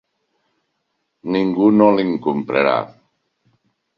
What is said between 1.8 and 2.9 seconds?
li'n comprarà.